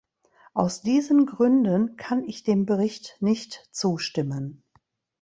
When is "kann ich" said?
1.95-2.41